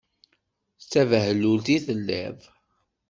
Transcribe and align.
D 0.81 0.83
tabehlult 0.91 1.67
i 1.75 1.77
telliḍ. 1.85 2.39